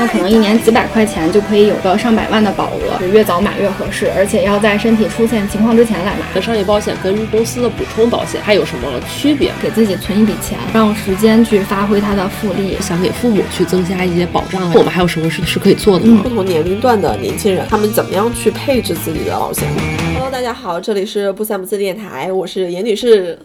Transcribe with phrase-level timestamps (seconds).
[0.00, 6.20] 那可能一年几百块钱就可以有个上百万的保额，越早买越合适，而且要在身体出现情况之前来买。
[6.34, 9.52] 那商业保险跟公司的补充保险还有什么区别？
[9.60, 12.78] 给自己存一笔钱，让时间去发挥它的复利。
[12.80, 16.22] 想给父母去增加一些保障，我们还有什么是是可以做的吗？
[16.22, 19.68] 不同年龄段的年轻人，他们怎么样去配置自己的保险
[20.14, 23.38] ？Hello，大家好，这里是不三不四电台，我是严女士，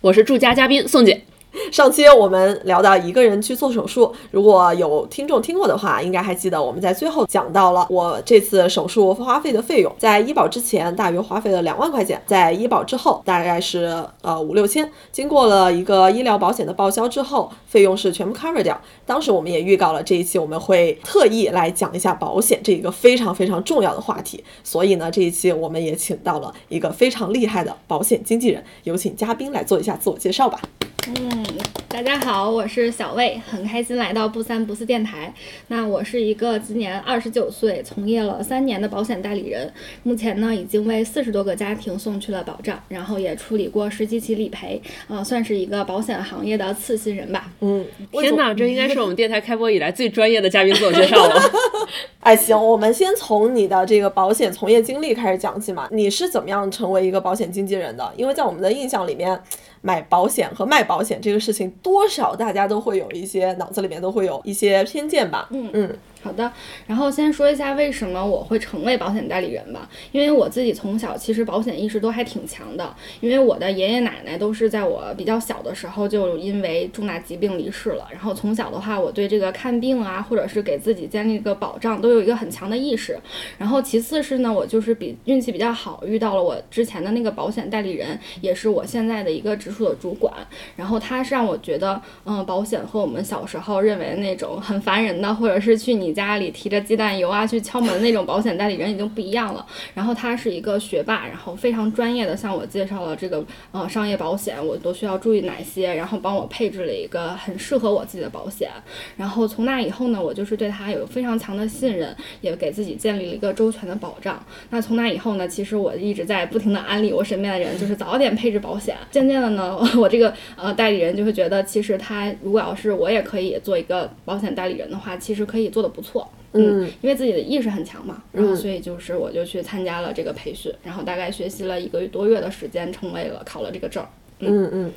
[0.00, 1.22] 我是驻家嘉宾宋姐。
[1.70, 18.78] 上期我们聊到一个人去做手术，如果有听众听过的话，应该还记得我们在最后讲到了我这次手术花费的费用，在医保之前大约花费了两万块钱，在医保之后大概是呃五六千，经过了一个医疗保险的报销之后，费用是全部 cover 掉。
[19.06, 30.60] 当时我们也预告了这一期我们会特意来讲一下保险这一个非常非常重要的话题，所以呢这一期我们也请到了一个非常厉害的保险经纪人，有请嘉宾来做一下自我介绍吧。
[31.08, 31.41] 嗯，
[31.88, 35.32] 大家好，我是小魏，很开心来到不三不四电台。
[35.68, 39.70] 那我是一个今年二十九岁，从业了三年的保险代理人，
[40.02, 47.50] 目前呢已经为四十多个家庭送去了保障，然后也处理过十几起理赔，呃，算是一个保险行业的次新人吧。
[47.60, 51.42] 嗯，天哪，这应该是我们电台开播以来最专业的嘉宾自我介绍了。
[52.20, 55.86] 哎，行，我们先从你的这个保险从业经历开始讲起嘛。
[55.92, 58.12] 你是怎么样成为一个保险经纪人的？
[58.16, 59.38] 因为在我们的印象里面。
[59.84, 65.48] 买保险和卖保险这个事情，多少大家都会有一些脑子里面都会有一些偏见吧。
[65.50, 65.96] 嗯嗯。
[66.22, 66.52] 好的，
[66.86, 69.88] 然后先说一下为什么我会成为保险代理人吧。
[70.12, 78.06] 因为我自己从小其实保险意识都还挺强的，因为我的爷爷奶奶都是在我比较小的时候就因为重大疾病离世了。
[78.12, 83.18] 然后从小的话，我对这个看病啊，或者是给自己建立一个保障，都有一个很强的意识。
[83.58, 90.32] 然后其次是呢，我就是比运气比较好，遇到了我之前的那个保险代理人，也是我现在的一个直属的主管。
[90.76, 96.11] 然后他是让我觉得，嗯，保险和我们小时候认为那种很烦人的，或者是去你。
[96.12, 99.64] 家里提着鸡蛋油啊去敲门那种保险代理人已经不一样了。
[99.94, 108.70] 然后他是一个学霸，然后非常专业的向我介绍了这个呃商业保险，我都需要注意哪些，然后帮我配置了一个很适合我自己的保险。
[109.16, 114.44] 然后从那以后呢，我就是对他有非常强的信任，也给自己建立了一个周全的保障。
[114.70, 118.96] 那从那以后呢，其实我一直在不停的安利我身边的人，就是早点配置保险。
[119.10, 126.28] 渐渐的呢，我这个呃代理人就会觉得，其实他如果要是我也可以做一个保险代理人的话，其实可以做的不错。
[126.54, 134.04] 嗯，因为自己的意识很强嘛，然后所以就是我就去参加了这个培训，然后大概学习了一个多月的时间，成为了考了这个证。
[134.40, 134.92] 嗯嗯。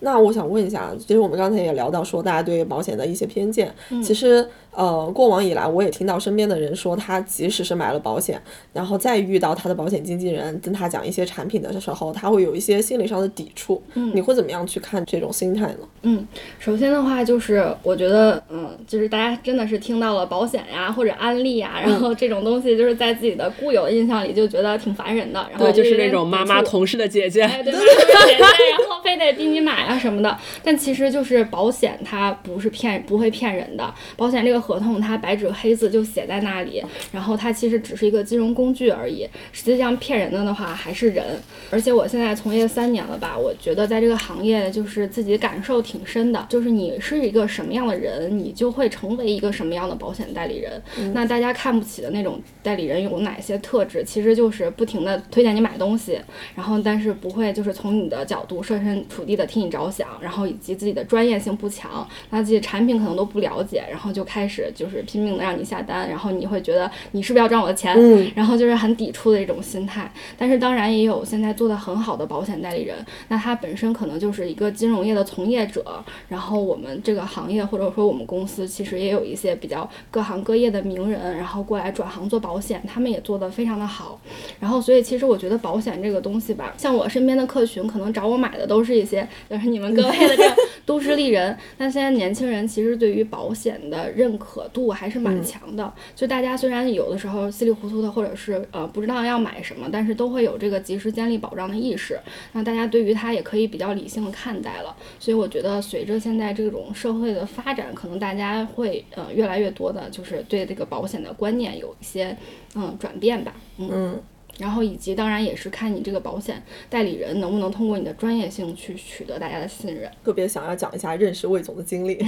[0.00, 3.72] 那我想问一下，其实我们刚才也聊到说，大家对保险的一些偏见。
[4.02, 8.40] 其实，呃，过往以来，我也听到身边的人说，他即使是买了保险，
[8.72, 13.82] 然后再遇到他的保险经纪人跟他讲一些产品的时候，他会有一些心理上的抵触。
[13.94, 15.78] 嗯，你会怎么样去看这种心态呢？
[16.02, 16.26] 嗯，
[16.58, 25.44] 首先的话就是，我觉得，嗯，就是大家真的是听到了保险呀或者安利呀，然后这种东西就是在自己的固有的印象里就觉得挺烦人的。
[25.50, 29.87] 然后就是那种 妈妈同事的姐姐，对，姐姐，然后非得逼你买。
[29.88, 33.94] 啊什么的，但其实就是保险，它不是骗，不会骗人的。
[34.16, 39.26] 保险这个合同，它白纸黑字就写在那里，然后它其实只是一个金融工具而已。
[39.50, 41.24] 实际上骗人的的话还是人。
[41.70, 50.82] 而且我现在从业三年了吧，我觉得在这个行业就是自己感受挺深的，就是你是一个什么样的人，你就会成为一个什么样的保险代理人。
[51.14, 54.04] 那大家看不起的那种代理人有哪些特质？
[54.04, 56.20] 其实就是不停的推荐你买东西，
[56.54, 59.77] 然后但是不会就是从你的角度设身处地的替你着。
[59.78, 67.94] 着想，然后以及自己的专业性不强，那自己产品可能都不了解，然后就开始就是拼命的让你下单，然后你会觉得你是不是要赚我的钱？
[67.96, 70.10] 嗯，然后就是很抵触的一种心态。
[70.36, 72.96] 但是当然也有现在做的很好的保险代理人，
[73.28, 84.20] 那他本身可能就是一个金融业的从业者，然后我们这个行业或者说我们公司其实也有一些比较各行各业的名人，然后过来转行做保险，他们也做得非常的好。
[84.58, 89.67] 然后所以其实我觉得保险这个东西吧，像我身边的客群可能找我买的都是一些就是。
[89.70, 95.92] 你们各位的这个都市丽人，那现在年轻人其实对于保险的认可度还是蛮强的。
[96.16, 102.18] 就大家虽然有的时候稀里糊涂的，或者是呃不知道要买什么，但是都会有这个及时建立保障的意识。
[102.52, 104.96] 那大家对于它也可以比较理性的看待了。
[105.18, 112.36] 所以我觉得随着现在这种社会的发展，可能大家会呃越来越多的，就是对这个保险的观念有一些
[112.74, 113.54] 嗯转变吧。
[113.78, 114.18] 嗯。
[114.58, 120.10] 然后以及当然也是看你这个保险代理人能不能通过你的专业性去取得大家的信任。
[120.24, 122.18] 特别想要讲一下认识魏总的经历，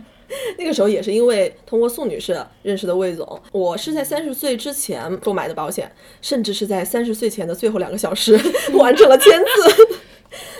[0.58, 3.40] 那个时候也是因为通过宋女士认识的魏总。
[3.52, 5.90] 我是在三十岁之前购买的保险，
[6.20, 8.38] 甚至是在三十岁前的最后两个小时
[8.74, 9.98] 完成了签字。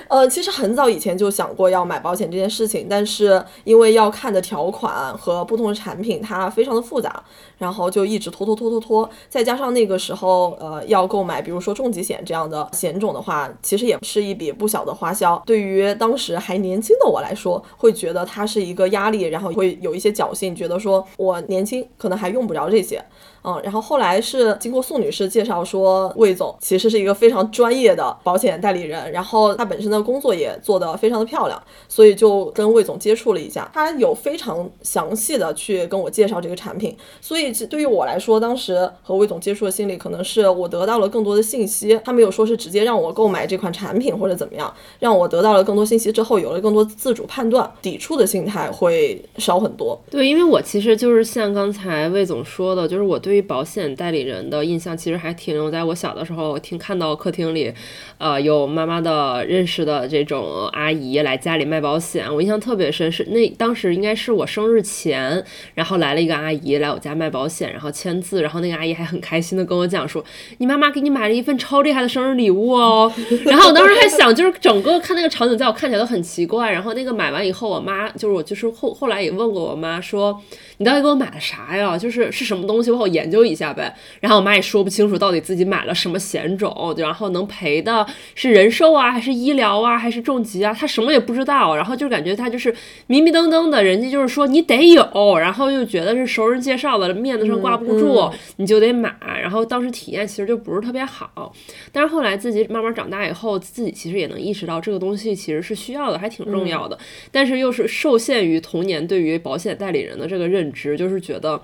[0.08, 7.22] 呃，其实很早以前就想过要买保险这件事情，但是因为要看的条款和不同的产品它非常的复杂，
[7.58, 9.10] 然后就一直拖拖拖拖拖。
[9.28, 15.40] 再加上那个时候，呃，要购买比如说重疾险这样的险种的话，其实也是一笔不小的花销。
[15.44, 23.04] 对于当时还年轻的我来说，会觉得它是一个压力，然后会有一些侥幸，觉得说我年轻可能还用不着这些。
[23.48, 31.58] 嗯，然后后来是经过宋女士介绍说，魏总其实是一个非常专业的保险代理人，然后他本身的工作也做得非常的漂亮，
[31.88, 49.98] 所以就跟魏总接触了一下，他有非常详细的去跟我介绍这个产品，所以对于我来说，当时和魏总接触的心理可能是我得到了更多的信息，他没有说是直接让我购买这款产品或者怎么样，让我得到了更多信息之后，有了更多自主判断，抵触的心态会少很多。
[50.10, 57.72] 对，因为我其实就是像刚才魏总说的，就是我对于保险代理人的印象其实还停留在我小的时候，听看到客厅里，
[58.18, 63.10] 呃，有妈妈的认识的这种阿姨来家里卖保险，我印象特别深。
[63.10, 65.42] 是那当时应该是我生日前，
[65.74, 70.22] 然后来了一个阿姨来我家卖保险，然后签字，然后那个阿姨还很开心的跟我讲说，
[70.58, 73.10] 你妈妈给你买了一份超厉害的生日礼物哦。
[73.46, 76.70] 然后我当时还想，就是整个看那个场景，在我看起来都很奇怪。
[76.70, 80.42] 然后那个买完以后，我妈就是我就是后后来也问过我妈说。
[80.78, 81.98] 你到底给我买了啥呀？
[81.98, 83.92] 就是是什么东西，我好研究一下呗。
[84.20, 90.72] 然后我妈也说不清楚到底自己买了什么险种，然后能赔的是人寿啊，还是医疗啊，还是重疾啊？
[90.72, 91.74] 她什么也不知道。
[91.74, 92.72] 然后就感觉她就是
[93.08, 99.12] 迷迷瞪瞪的，人家就是说你得有，然后又觉得是熟人介绍的，面子上挂不住，你就得买。
[99.42, 101.52] 然后当时体验其实就不是特别好。
[101.90, 106.96] 但是后来自己慢慢长大以后，自己其实也能意识到这个东西其实是需要的，还挺重要的。
[107.32, 110.67] 但是又是受限于童年对于保险代理人的这个认。
[110.72, 111.60] 值就是觉得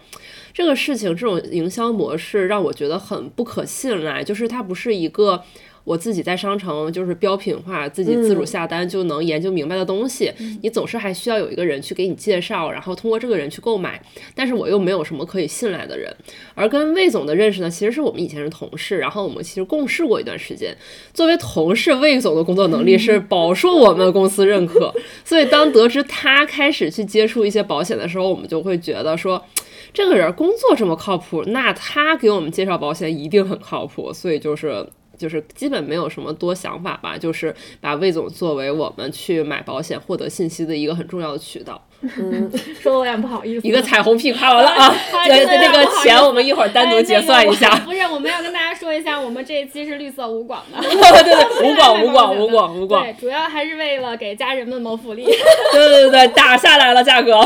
[0.52, 5.42] 这个事情，这种营销模式让我觉得很不可信赖，就是它不是一个。
[5.84, 10.32] 我自己在商城就是标品化，自己自主下单就能研究明白的东西，
[10.62, 14.00] 你总是还需要有一个人去给你介绍，然后通过这个人去购买。
[14.34, 16.10] 但是我又没有什么可以信赖的人。
[16.54, 20.74] 而跟魏总的认识呢，其实是我们以前是同事，然后我们其实共事过一段时间。
[21.12, 24.90] 作为同事，魏总的工作能力是饱受我们公司认可。
[25.22, 29.44] 所以当得知他开始去接触一些保险的时候，我们就会觉得说，
[29.92, 34.10] 这个人工作这么靠谱，那他给我们介绍保险一定很靠谱。
[34.10, 34.88] 所以就是。
[35.24, 41.82] 就是基本没有什么多想法吧，就是把魏总作为我们去买保险、获得信息的一个很重要的渠道。
[42.18, 43.66] 嗯， 说的有点不好意思。
[43.66, 44.94] 一个彩虹屁夸完了啊！
[45.26, 47.74] 对，那个钱我们一会儿单独结算一下。
[47.84, 50.80] 不是，我们要跟大家说一下，我们这一期是绿色无广的。
[50.84, 53.02] 对对，无广 无广无广无广。
[53.02, 55.24] 对，主要还是为了给家人们谋福利。
[55.24, 57.40] 对对对打下来了价格。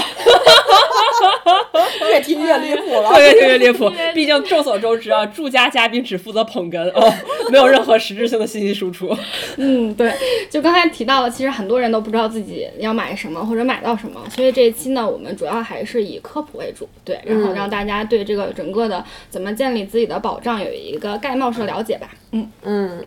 [2.11, 3.21] 越听越离谱了。
[3.21, 7.13] 越听越离谱，毕竟众所周知啊，住家嘉宾只负责捧哏哦，
[7.51, 9.17] 没有任何实质性的信息输出。
[9.57, 10.13] 嗯，对，
[10.51, 14.48] 就刚才提到了，其实很多人都不知道自己要买什么或者买到什么，所以。
[14.53, 22.11] 这一期呢，我们主要还是以科普为主，对，然后让大家对这个整个的怎么建立自己的保障有一个概貌式的了解吧。
[22.33, 23.07] 嗯嗯，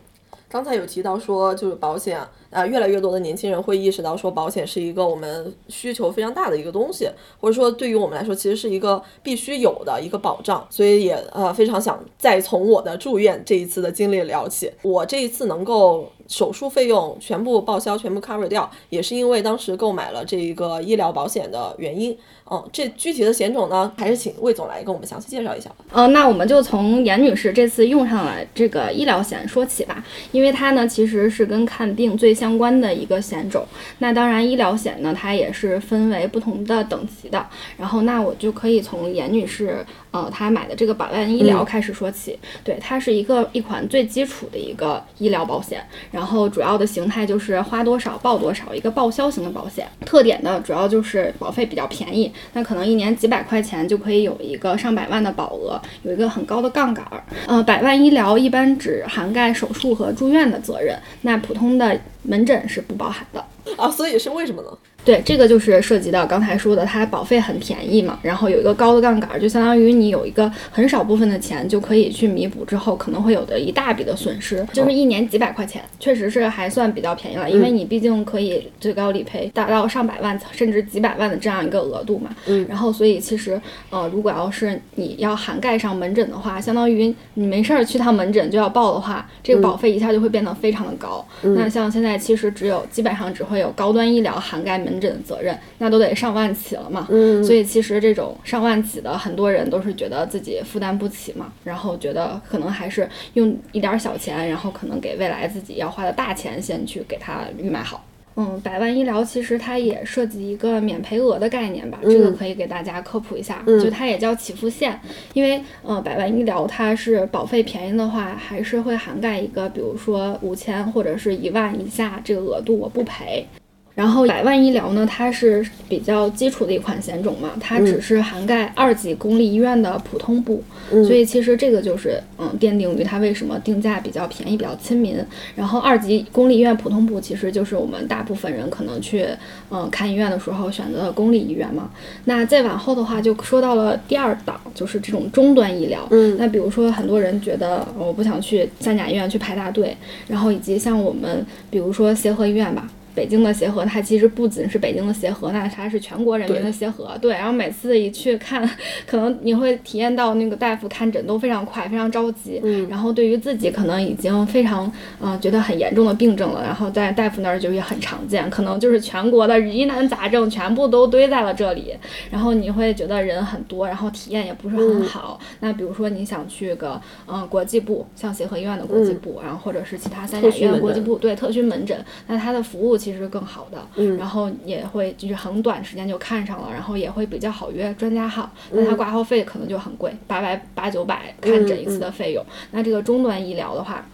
[0.49, 2.19] 刚才有提到说，就是保险
[2.51, 7.09] 啊，越来越多的年轻人会意识到说，保险是一个我们需求非常大的一个东西，
[7.39, 16.11] 或者说对于我们来说，其实是一个必须有的一个保障，所以也呃非常想再从我的住院这一次的经历聊起，我这一次能够。
[16.27, 22.17] 手术费用全部报销，全部 cover 掉，也是因为当时购买了这一个医疗保险的原因。
[22.49, 25.77] 嗯，这具体的险种呢，还是请魏总来跟我们详细介绍一下吧。
[25.91, 33.63] 嗯，那我们就从严女士这次用上了这个医疗险说起吧，因为它呢其实是跟看病最相关的一个险种。
[33.99, 37.45] 那当然，医疗险呢它也是分为不同的等级的。
[37.77, 42.39] 然后，那我就可以从严女士呃她买的这个百万医疗开始说起。
[42.63, 45.79] 对，它是一个一款最基础的一个医疗保险。
[46.09, 49.87] 然然后主要的形态就是花多少报多少，一个报销型的保险。
[50.05, 57.03] 特点呢，主要就是保费比较便宜，那可能一年几百块钱就可以有一个上百万的保额，有一个很高的杠杆。
[57.47, 61.99] 呃，百万医疗一般只涵盖手术和住院的责任，那普通的
[62.31, 63.45] 门诊是不包含的。
[63.75, 64.77] 啊，所以是为什么呢？
[65.03, 82.29] 对，这个就是涉及到刚才说的，它保费很便宜嘛，然后有一个高的杠杆，就相当于你有一个很少部分的钱就可以去弥补之后可能会有的一大笔的损失，就是一年几百块钱，确实是还算比较便宜了，因为你毕竟可以最高理赔达到上百万甚至几百万的这样一个额度嘛。
[82.45, 82.65] 嗯。
[82.69, 91.25] 然后，所以其实呃，如果要是你要涵盖上门诊的话，相当于你没事儿去趟门诊就要报的话，这个保费一下就会变得非常的高。
[91.41, 97.07] 那像现在其实只有基本上只会有高端医疗涵盖门门诊责任，那都得上万起了嘛。
[97.09, 108.05] 嗯，所以其实这种上万起的，很多人都是觉得自己负担不起嘛，然后觉得可能还是用一点儿小钱，然后可能给未来自己要花的大钱先去给它预买好。
[108.37, 114.97] 嗯，百万医疗其实它也涉及一个免赔额的概念吧，这个可以给大家科普一下，就它也叫起付线，
[115.33, 123.45] 因为呃百万医疗它是保费便宜的话，还是会涵盖一个，比如说五千或者是一万以下这个额度我不赔。
[123.93, 135.17] 然后百万医疗呢，它是比较基础的一款险种嘛，它只是涵盖二级公立医院的普通部，所以其实这个就是嗯奠定于它为什么定价比较便宜、比较亲民。
[135.55, 139.27] 然后二级公立医院普通部其实就是我们大部分人可能去
[139.69, 141.91] 嗯看医院的时候选择的公立医院嘛。
[142.23, 146.07] 那再往后的话，就说到了第二档，就是这种终端医疗。
[146.11, 149.95] 嗯，那比如说很多人觉得我不想去三甲医院去排大队，
[150.29, 152.89] 然后以及像我们比如说协和医院吧。
[153.13, 157.17] 北京的协和，它其实不仅是北京的协和，那它是全国人民的协和。
[157.21, 158.69] 对，然后每次一去看，
[159.05, 162.59] 可能你会体验到那个大夫看诊都非常快，非常着急。
[162.63, 162.87] 嗯。
[162.89, 164.85] 然后对于自己可能已经非常
[165.19, 171.93] 嗯、呃、觉得很严重的病症了，然后在大夫那儿就也很常见，可能就是全国的疑难杂症全部都堆在了这里。
[172.29, 175.37] 然后你会觉得人很多，然后体验也不是很好。
[175.41, 183.00] 嗯、那比如说你想去个嗯、呃、国际部，像协和医院的国际部，嗯、然后或者是其他三甲医院国际部，对特需门诊，那它的服务。
[183.01, 192.43] 其实更好的，嗯，然后也会就是很短时间就看上了，然后也会比较好约专家号，那它挂号费可能就很贵，八百八九百看诊一次的费用。
[192.43, 194.05] 嗯、那这个终端医疗的话，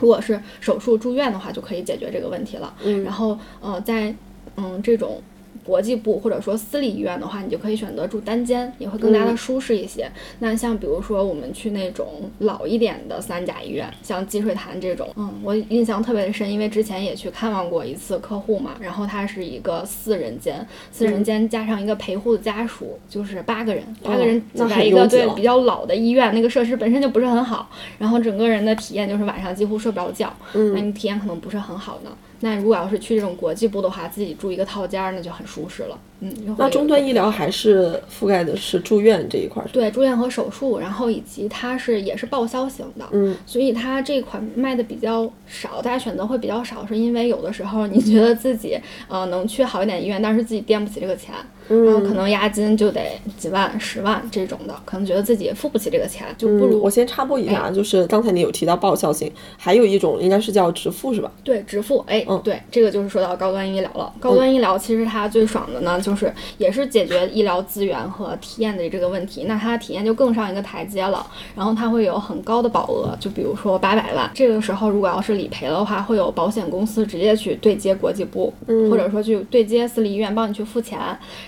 [0.00, 2.72] 如果是手术住院的话，就可以解决这个问题了。
[2.84, 4.14] 嗯，然后呃，在
[4.56, 5.20] 嗯这种。
[5.64, 10.04] 国际部或者说私立医院的话，你就可以选择住单间，也会更加的舒适一些。
[10.04, 32.10] 嗯、那像比如说我们去那种老一点的三甲医院，像积水潭这种，嗯，我印象特别的深，因为之前也去看望过一次客户嘛，然后他是一个四人间，四人间加上一个陪护的家属，就是八个人，八个人挤在一个、哦、对比较老的医院，那个设施本身就不是很好，然后整个人的体验就是晚上几乎睡不着觉，嗯、那你体验可能不是很好的。
[32.40, 35.98] 那如果要是去这种国际部的话，自己住一个套间儿，那就很舒适了。
[36.20, 39.68] 嗯，那终端医疗还是覆盖的是住院这一块儿。
[39.72, 43.06] 对，住院和手术，然后以及它是也是报销型的。
[43.12, 48.78] 嗯，所以它这款卖的比较少，大家选择会比较少，是因为有的时候你觉得自己
[49.08, 51.34] 呃能去好一点医院，但是自己垫不起这个钱，
[51.70, 53.00] 嗯、然后可能押金就得
[53.38, 61.30] 几万、十万这种的，可能觉得自己付不起这个钱，就不如、嗯、我先插播一下，哎、就是刚才你有提到报销型，还有一种应该是叫直付是吧？
[61.42, 64.12] 对，直付，哎，嗯，对，这个就是说到高端医疗了。
[64.20, 71.26] 高端医疗其实它最爽的呢，就是也是解决医疗资源和体验的这个问题，那它的体验就更上一个台阶了。
[71.54, 80.98] 然后它会有很高的保额，就比如说八百万，这个时候如果要是理赔的话，会有保险公司直接去对接国际部，嗯、或者说去对接私立医院帮你去付钱，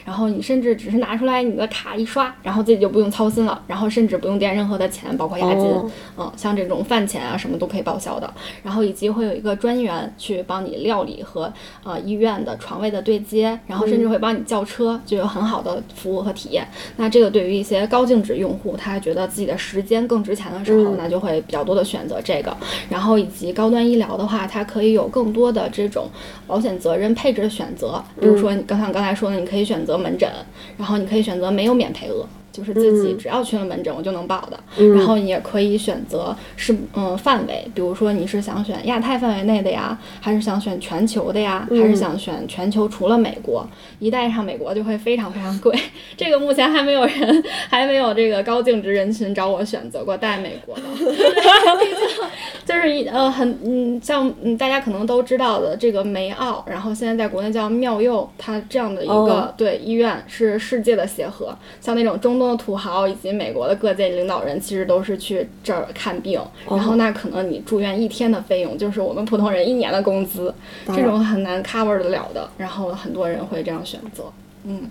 [0.04, 8.32] 然后你甚至只是拿出来你的卡一刷，然后自己就不用操心了，然后甚至不用垫任何的钱，包括押金，哦、嗯，像这种饭钱啊什么都可以报销的。
[8.62, 11.52] 然后以及会有一个专员去帮你料理和
[11.84, 16.66] 呃医院的床位的对接，然后甚至会帮你叫车，就有很好的服务和体验。
[16.96, 22.56] 那这个对于一些高净值用户，他觉得自己的时间更值钱的时候，嗯、那就会比较多的选择这个。
[22.88, 26.08] 然后以及高端医疗的话，它可以有更多的这种
[26.46, 30.28] 保险责任配置的选择，比如说你刚像刚才说的，你可以选择门诊，
[30.76, 32.26] 然后你可以选择没有免赔额。
[32.52, 34.60] 就是自己只要去了门诊，我就能报的。
[34.76, 43.66] 嗯、然后你也可以选择是嗯范围，比如说你是想选亚太范围内的呀，还是想选全球的呀，嗯、还是想选全球除了美国？
[43.98, 45.76] 一带上美国就会非常非常贵。
[46.16, 50.82] 这个目前还没有人，还没有这个高净值人群找我选择过带美国的。
[52.64, 70.52] 就是呃很嗯像嗯大家可能都知道的这个梅奥，然后现在在国内叫妙佑，它这样的一个、哦、对医院是世界的协和，像那种中东的土豪以及美国的各界领导人，其实都是去这儿看病，哦、然后那可能你住院一天的费用就是我们普通人一年的工资，
[70.88, 74.24] 这种很难 cover 得了的，然后很多人会这样选择，
[74.64, 74.90] 嗯。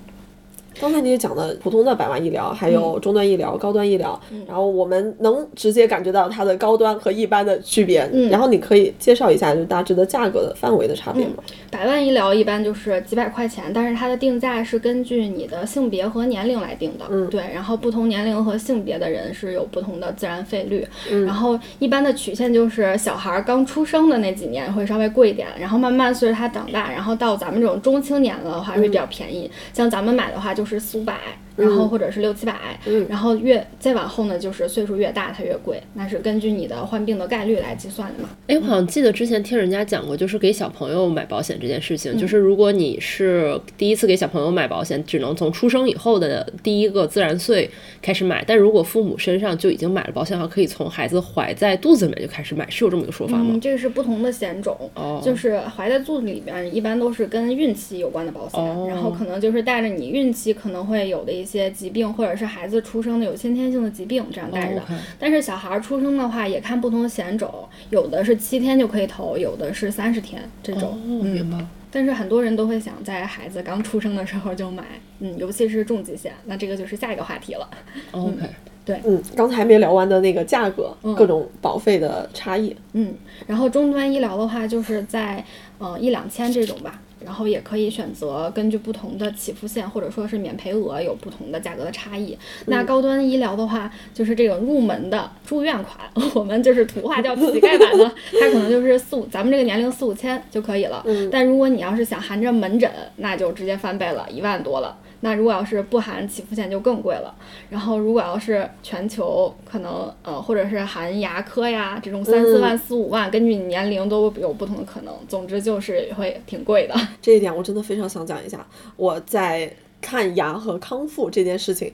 [0.81, 8.09] 刚才你也讲的普通的百万医疗，还有中端医疗、嗯、高端医疗，嗯、然后我们能直接感觉到它的高端和一般的区别。
[8.11, 11.35] 嗯、然后你可以介绍一下，就大致的价格的范围的差别吗？
[11.69, 17.05] 百万医疗一般就是几百块钱，但是它的定价是根据你的性别和年龄来定的。
[17.11, 20.83] 嗯，对，然后不同年龄和性别的人是有不同的自然费率。
[21.11, 29.45] 嗯，然后一般的曲线就是小孩刚出生的那几年会稍微贵一点，然后慢慢随着他长大，然后到咱们这种中青年了的话会比较便宜。
[29.45, 31.19] 嗯、像咱们买的话就是是苏白。
[31.61, 33.05] 然后或者是六七百，嗯。
[33.09, 38.29] 然后越再往后呢，就是岁数越大它越贵，那是根据你的患病的概率来计算的嘛。
[38.47, 47.69] 哎，我好像记得之前听人家讲过，就是给小朋友买保险这件事嗯情，就是如果你是第一次给小朋友买保险，只能从出生以后的第一个自然岁
[48.01, 53.47] 开始买，但如果父母身上就已经买了保险的话，可以从孩子怀在肚子里面就开始买，是有这么一个说法吗？
[53.49, 55.21] 嗯，这个是不同的险种，哦。
[55.23, 58.85] 就是怀在肚子里边，一般都是跟孕期有关的保险，哦。
[58.87, 64.81] 然后可能就是带着你孕期可能会有的一些疾病，或者是孩子出生的有先天性的疾病这样带着
[65.19, 70.99] 但是小孩儿出生的话，也看不同的险种，有的是七天就可以投，有的是三十天这种。
[71.05, 71.57] 嗯，明白。
[71.93, 74.81] 但是很多人都会想在孩子刚出生的时候就买，
[75.19, 77.69] 嗯，尤其是重疾险，那这个就是下一个话题了。
[78.11, 78.37] OK，
[78.85, 82.73] 对嗯，刚才没聊完的那个价格，嗯各种保费的差异。
[82.93, 83.13] 嗯，
[83.45, 85.43] 然后终端医疗的话，就是在
[85.79, 92.37] 呃一两千这种吧，然后也可以选择根据不同的起付线或者说是免赔额有不同的价格的差异。
[92.67, 95.99] 那高端医疗的话，就是这种入门的住院款，
[96.35, 98.05] 我们就是土话叫乞丐版的，
[98.39, 101.05] 它可能就是四五，咱们这个年龄四五千就可以了。
[101.31, 104.97] 但如果你要是想含着门诊，那就直接翻倍了，一万多了。
[105.21, 107.33] 那如果要是不含起付线就更贵了，
[107.69, 116.95] 然后如果要是全球可能呃或者是含牙科呀这种三四万四五万，根据你年龄都有不同的可能，总之就是会挺贵的。
[117.21, 118.65] 这一点我真的非常想讲一下。
[118.97, 121.93] 我在看牙和康复这件事情，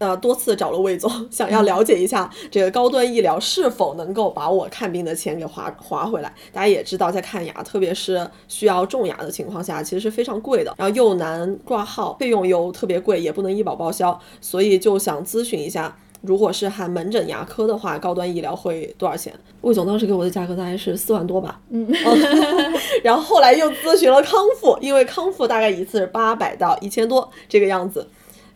[0.00, 6.34] 呃，多次找了魏总，想要了解一下这个高端医疗是否能够把我看病的钱给划划回来。
[6.50, 15.94] 大家也知道，在看牙，特别是需要种牙的情况下，其实是非常贵的，然后又难挂号，费用又特别贵，也不能医保报销，所以就想咨询一下。
[16.22, 19.32] 如果是含门诊牙科的话，高端医疗会多少钱？
[19.60, 21.60] 魏总当时给我的价格大概是四万多吧。
[21.70, 21.86] 嗯，
[23.04, 28.06] 然后后来又咨询了康复，因为康复大概一次是八百到一千多这个样子。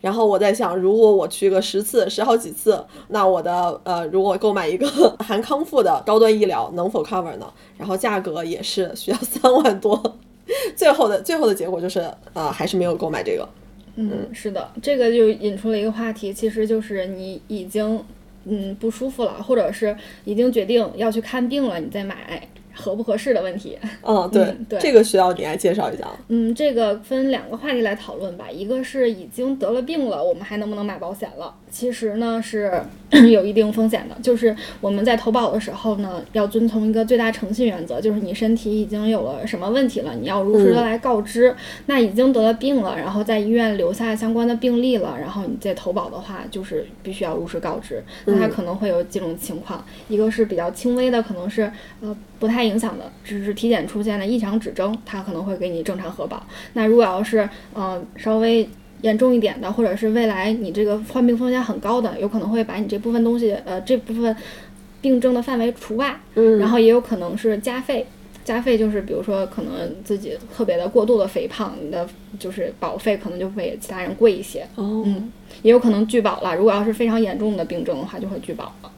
[0.05, 7.51] 然后我在想，如果我去个十次、十好几次，那我的呃，如果购买一个 含康复的高端医疗，能否 cover 呢？
[7.75, 9.99] 然后价格也是需要三万多。
[10.77, 13.49] 最后的最后的结果就是，呃，还是没有购买这个。
[13.95, 17.99] 嗯，是的，这个就引出了一个话题，其实就是你已经
[18.43, 23.77] 嗯不舒服了，或者是已经决定要去看病了，你再买合不合适的问题。
[24.03, 26.07] 嗯，对，嗯对这个需要你来介绍一下。
[26.27, 28.45] 嗯，这个分两个话题来讨论吧。
[28.51, 31.53] 一个是已经得了病了，我们还能不能买保险了？
[31.69, 32.71] 其实呢是
[33.31, 41.53] 有一定风险的，就是我们在投保的时候呢，要遵从一个最大诚信原则，就是你身体已经有了什么问题了，你要如实的来告知。
[41.87, 48.03] 那已经得了病了，然后在医院留下相关的病历了，然后你再投保的话，就是必须要如实告知。
[48.25, 51.69] 那它可能会有几种情况，一个是比较轻微的，可能是
[52.01, 56.45] 呃不太影响的，只是体检出现了异常指征，它可能会给你正常核保。
[56.73, 58.69] 那如果要是呃稍微
[59.01, 64.35] 严重一点的，或者是未来你这个患病风险很高的，有可能会把你这部分东西呃这部分
[65.01, 68.05] 病症的范围除外，嗯然后也有可能是加费。
[68.43, 74.61] 加费就是，比如说，可能自己特别的过度的肥胖，你的就是保费可能就会比其他人贵一些。
[74.75, 75.31] 哦，嗯，
[75.63, 76.55] 也有可能拒保了。
[76.55, 78.91] 如果要是非常严重的病症的话，就会拒保了。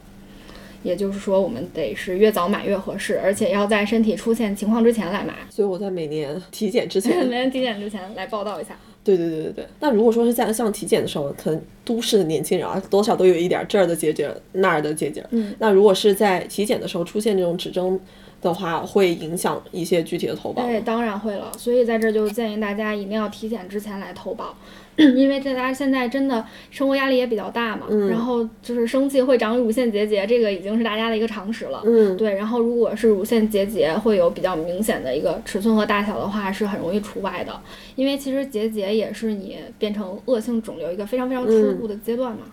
[0.82, 8.76] 也就是说，我们得是越早买越合适，而且要在身体出现情况之前来买，所以我在每年 体检之前 每年体检之前来报道一下。
[9.04, 9.66] 对对对对对。
[9.80, 15.24] 那如果说是在像体检的时候，可能都市的年轻人啊，多少都有一点这儿的结节，那儿的结节。
[15.30, 15.54] 嗯。
[15.58, 17.98] 那如果是在体检的时候出现这种指征
[18.42, 20.62] 的话，会影响一些具体的投保。
[20.62, 21.50] 对，当然会了。
[21.56, 24.54] 所以在这儿就建议大家一定要体检之前来投保，
[25.16, 31.80] 因为大家现在真的生活压力也比较大嘛，嗯然后就是生气会长乳腺结节，这个已经是大家的一个常识了。
[31.84, 37.52] 嗯，对，然后如果是乳腺结节会有比较明显的一个尺寸和大小的话，是很容易除外的，
[37.94, 42.40] 因为其实结节也是你变成恶性肿瘤一个非常非常初步的阶段嘛。
[42.44, 42.50] 嗯，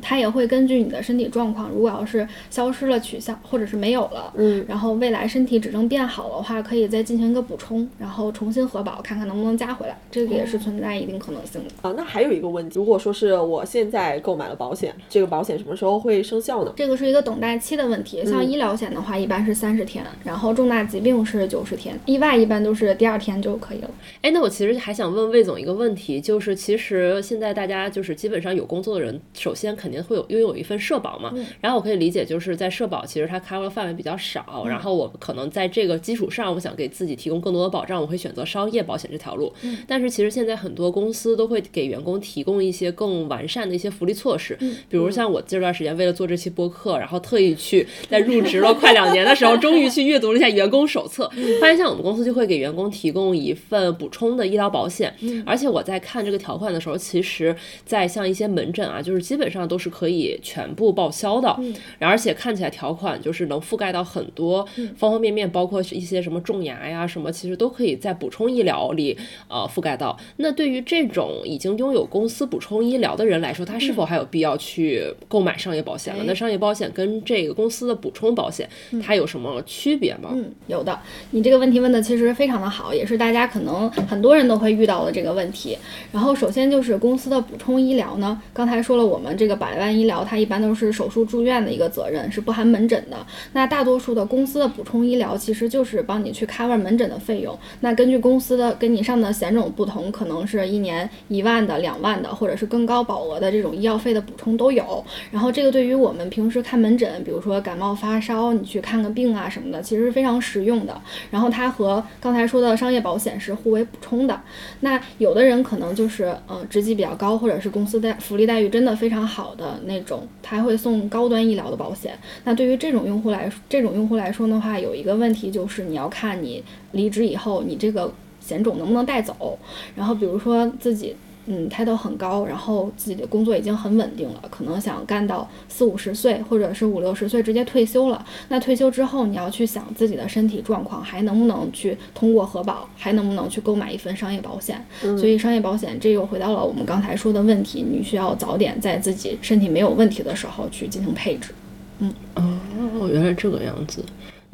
[0.00, 11.88] 它也会根据你的身体状况，如果要是消失了、取消或者是没有了，嗯，然后未来身体指征变好的话，可以再进行一个补充，然后重新核保，看看能不能加回来，这个也是存在一定可能性的。
[11.88, 16.72] 啊，那还有一个问题，如果说是我现在购买了保险，这个保险什么时候会生效呢？
[16.76, 23.90] 这个是一个等待期的问题，像医疗险的话，一般是三十天，然后重大疾病是九十天，意外一般都是第二天就可以了。
[24.22, 39.50] 哎，那我其实还想问魏总一个问题，就是其实现在大家就是基本上有工作的人，首先先肯定会有拥有一份社保嘛，然后我可以理解就是在社保其实它 cover 范围比较少，然后我可能在这个基础上，我想给自己提供更多的保障，我会选择商业保险这条路。
[39.88, 44.54] 但是其实现在很多公司都会给员工提供一些更完善的一些福利措施，
[44.88, 55.14] 比如像我这段时间为了做这期播客，然后特意去在入职了快两年的时候，终于去阅读了一下员工手册，发现像我们公司就会给员工提供一份补充的医疗保险，
[55.46, 61.58] 而且我在看这个条款的时候，其实，在像一些门诊啊，就是基本上都是可以全部报销的，
[61.98, 64.62] 而且看起来条款就是能覆盖到很多
[64.96, 69.16] 方方面面，包括一些什么种牙呀什么，其实都可以在补充医疗里
[69.48, 70.18] 呃覆盖到。
[70.38, 76.24] 那对于这种已经拥有公司补充医疗的人来说，他是否还有必要去购买商业保险了？
[76.26, 78.68] 那商业保险跟这个公司的补充保险，
[79.00, 80.30] 它有什么区别吗？
[80.32, 80.98] 嗯，有的。
[81.30, 85.78] 你这个问题问的其实非常的好，也是大家可能很多人都会遇到的这个问题。
[86.10, 93.26] 然后首先就是公司的补充医疗呢，刚才说了，我们这这个百万医疗它一般都是手术住院的一个责任，是不含门诊的。
[93.52, 97.54] 那大多数的公司的补充医疗其实就是帮你去 cover 门诊的费用。
[97.80, 105.04] 那根据公司的跟你上的险种不同，可能是一年一万的、两万的，或者是更高保额的这种医药费的补充都有。
[105.30, 110.98] 然后这个对于我们平时看门诊，比如说感冒发烧，你去看个病啊什么的，其实是非常实用的。
[111.30, 114.40] 然后它和刚才说的商业保险是互为补充的。
[114.80, 122.16] 那有的人可能就是呃职级比较高，或者是公司待福利待遇真的非常好好的那种，他会送高端医疗的保险。
[122.44, 129.58] 那对于这种用户来说这种用户来说的话，有一个问题就是你要看你离职以后你这个险种能不能带走。
[129.96, 131.16] 然后比如说自己。
[131.46, 138.24] 嗯，title 很高，然后自己的工作已经很稳定了，可能想干到四五十岁，或者是五六十岁直接退休了。
[138.48, 144.82] 那退休之后，你要去想自己的身体状况，还能不能去通过核保，还能不能去购买一份商业保险？
[145.00, 151.54] 所以商业保险这又回到了我们刚才说的问题，你需要早点在自己身体没有问题的时候去进行配置。
[151.98, 154.02] 嗯，哦，原来这个样子。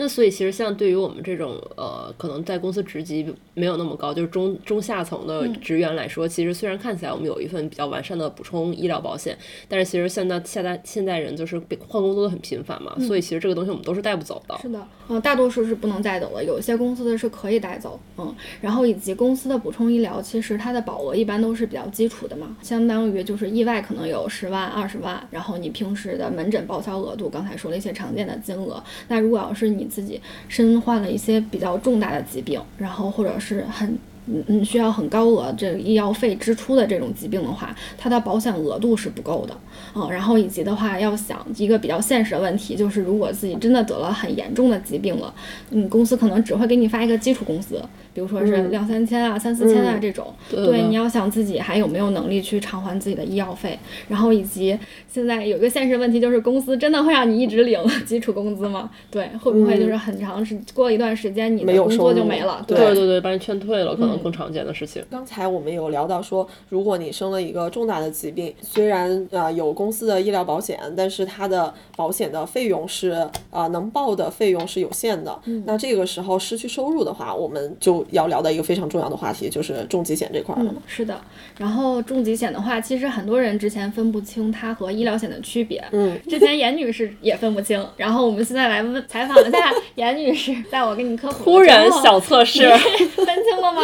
[0.00, 9.36] 那所以其实像对于我们这种呃，可能在公司职级没有那么高，就是中中下层的职员来说，其实虽然看起来我们有一份比较完善的补充医疗保险，
[9.68, 14.56] 但是其实现在现在现在人就是换工作都很频繁嘛，所以其实这个东西我们都是带不走的。
[14.62, 33.98] 是的，嗯，大多数是不能带走的，有一些公司的是可以带走，嗯，然后以及公司的补充医疗，其实它的保额一般都是比较基础的嘛，相当于就是意外可能有十万二十万，然后你平时的门诊报销额度，刚才说了一些常见的金额，那如果要是你自己身患了一些比较重大的疾病，然后或者是很。
[34.26, 39.56] 嗯嗯，需要很高额这个医药费支出的这种疾病的话，它的保险额度是不够的，
[39.94, 45.32] 嗯，然后以及的话，要想一个比较现实的问题，就是如果自己真的得了很严重的疾病了，
[45.70, 47.82] 嗯，公司可能只会给你发一个基础工资，
[48.14, 53.78] 比如说是两三千啊、三四千啊这种，对，你要想自己还有没有能力去偿还自己的医药费，
[54.08, 54.78] 然后以及
[55.08, 58.90] 现在有一个现实问题，就是公司真的会让你一直领基础工资吗？
[59.10, 62.62] 对，会不会就是很长时过一段时间你的工作就没了？
[62.68, 64.19] 对对对，把你劝退了，可能。
[64.20, 65.04] 更常见的事情。
[65.10, 75.38] 刚才我们有聊到说，如果你生了一个重大的疾病，虽然呃有公司的医疗保险，但是它的保险的费用是呃能报的费用是有限的。
[75.64, 80.74] 那这个时候失去收入的话，我们就要聊到一个非常重要的话题，就是重疾险这块了。
[80.86, 81.20] 是的，
[81.58, 85.82] 然后重疾险的话，其实很多人之前分不清它和医疗险的区别。
[85.92, 92.68] 嗯，之前严女士也分不清，然后我们现在来问采访一下 严女士，在我给你科普突然小测试，
[93.16, 93.82] 分清了吗？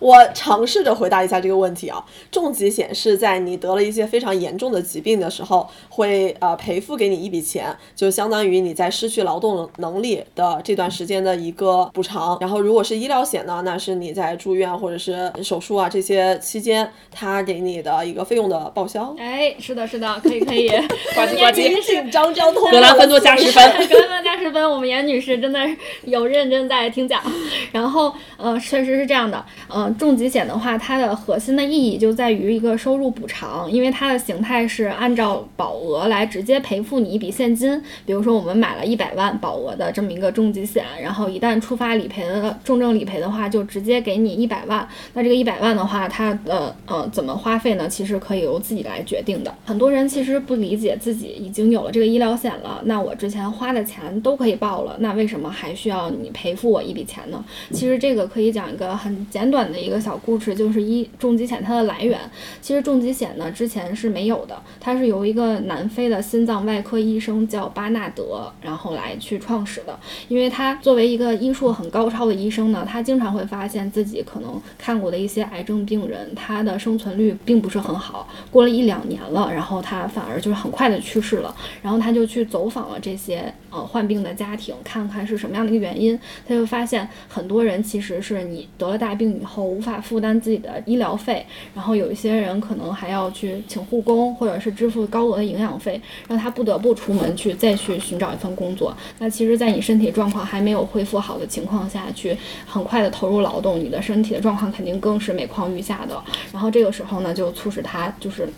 [0.00, 12.38] 我尝试着回答一下这个问题啊，重疾险是在你得了一些非常严重的疾病的时候，会呃赔付给你一笔钱，就相当于你在失去劳动能力的这段时间的一个补偿。
[12.40, 19.14] 然后如果是医疗险呢，那是你在住院或者是手术啊这些期间，他给你的一个费用的报销。
[19.18, 25.60] 哎，是的，是的，可以可以，呱唧呱唧，紧张交通，格兰芬多加十分，格兰芬多加十分，我们严女士真的
[26.04, 27.22] 有认真在听讲。
[27.70, 29.89] 然后呃，确实是这样的，嗯。
[29.98, 37.80] 重疾险的话，它的核心的意义就在于一个收入补偿，因为它的形态是按照保额来直接赔付你一笔现金。
[38.06, 44.86] 比如说，我们买了一百万保额的这么一个重疾险，然后一旦触发理赔的重症理赔的话，就直接给你一百万。
[45.14, 47.88] 那这个一百万的话，它的呃怎么花费呢？
[47.88, 49.52] 其实可以由自己来决定的。
[49.64, 57.44] 很多人其实不理解自己已经有了这个医疗险了，那我之前花的钱都可以报了，那为什么还需要你赔付我一笔钱呢？
[57.72, 59.79] 其实这个可以讲一个很简短的。
[59.80, 62.18] 一个小故事，就是一重疾险它的来源。
[62.60, 69.98] 其实重疾险呢之前是没有的，它是由一个南非的心脏外科医生叫巴纳德，然后来去创始的。
[70.28, 81.54] 因为他作为一个医术很高超的医生呢，他经常会发现自己可能看过的一些癌症病人，他的生存率并不是很好，过了一两年了，然后他反而就是很快的去世了。
[81.82, 86.18] 然后他就去走访了这些呃患病的家庭，看看是什么样的一个原因。
[86.46, 98.96] 他就发现很多人其实是你得了大病以后无法负担自己的医疗费，然后有一些人可能还要去请护工，或者是支付高额的营养费，让他不得不出门去再去寻找一份工作。
[99.18, 106.20] 那其实，在你身体状况还没有恢复好的情况下去很快的投入劳动，你的身体的状况肯定更是每况愈下的。
[106.52, 108.48] 然后这个时候呢，就促使他就是。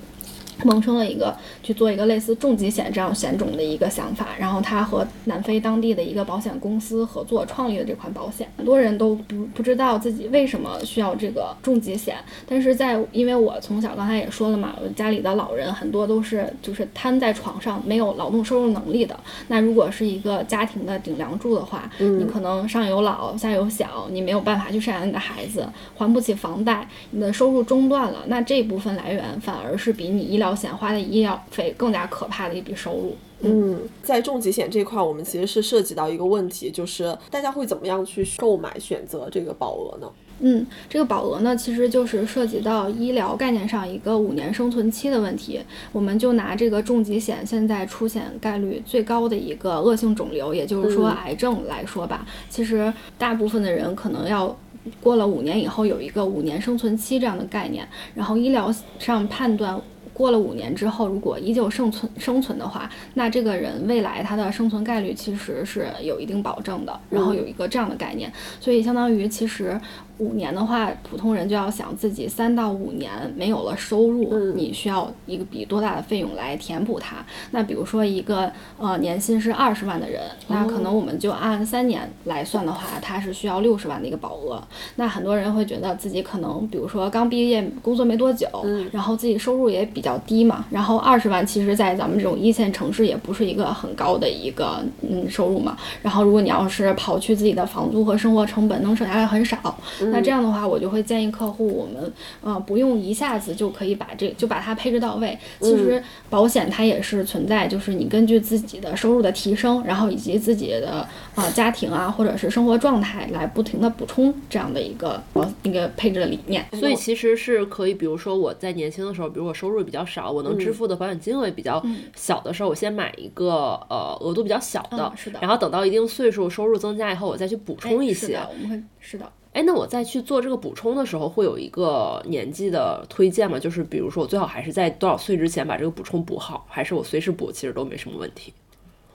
[0.64, 8.48] 萌生了一个去做一个类似重疾险这样险种的一个想法，然后他和南非当地的一个保险公司合作创立了这款保险。
[8.56, 12.16] 很多人都不不知道自己为什么需要这个重疾险，
[12.48, 19.18] 但是在因为我从小刚才也说了嘛，我家里的老人很多都是就是瘫在床上没有劳动收入能力的。
[19.48, 30.52] 那如果是一个家庭的顶梁柱的话，你可能上有老下有小，你没有办法去赡养你的孩子，还不起房贷，你的收入中断了，那这部分来源反而是比你医疗。
[30.62, 33.16] 险花的医药费更加可怕的一笔收入。
[33.40, 40.06] 嗯，在重疾险这块，我们其实是涉及到一个问题，就是大家会怎么样去购买、选择这个保额呢？
[40.40, 45.60] 嗯，这个保额呢，其实就是涉及到医疗概念上一个五年生存期的问题。
[45.90, 54.54] 我们就拿这个重疾险现在出险概率最高的一个恶性肿瘤，也就是说癌症来说吧，其实大部分的人可能要。
[55.00, 59.80] 过了五年以后，有一个五年生存期这样的概念，然后医疗上判断。
[60.12, 67.00] 过了五年之后，如果依旧生存生存的话，那这个人未来他的生存概率其实是有一定保证的。
[67.10, 69.80] 然后有一个这样的概念，所以相当于其实。
[70.22, 77.16] 五年的话，普通人就要想自己三到五年没有了收入，你需要一个笔多大的费用来填补它？
[77.50, 84.62] 那比如说一个呃年薪是二十万的人，那可能我们就按三年来算的话，他是需要六十万的一个保额。
[84.94, 88.48] 那很多人会觉得自己可能比如说刚毕业工作没多久，
[88.92, 95.76] 然后自己收入也比较低嘛，然后二十万其实在咱们这种一线城市也不是一个很高的一个嗯收入嘛。
[96.00, 99.76] 然后如果你要是刨去自己的房租和生活成本，能省下来很少。
[100.12, 105.36] 那这样的话，我就会建议客户，我们呃不用一下子就可以把这就把它配置到位。
[105.60, 116.64] 其实保险它也是存在，就是你根据自己的收入的提升，然后以及自己的呃家庭啊或者是生活状态来不停的补充这样的一个保那个配置的理念。
[116.78, 121.82] 所以其实是可以，比如说我在年轻的时候，比如我收入比较少，我能支付的保险金额比较
[122.14, 125.38] 小的时候，我先买一个呃额度比较小的，是的。
[125.40, 128.38] 然后等到一定岁数，收入增加以后，我再去补充一些。
[128.50, 129.30] 我们会是的。
[129.52, 133.58] 哎，那我在去做这个补充的时候，会有一个年纪的推荐吗？
[133.58, 138.54] 就是比如说，我最好还是在多少岁之前把这个补充补好，还是我随时补，其实都没什么问题。